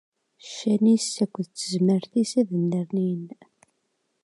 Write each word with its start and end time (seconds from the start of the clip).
Ccan-is 0.45 1.11
akked 1.23 1.47
tezmert-is 1.57 2.31
ad 2.41 2.49
nnernin. 2.61 3.25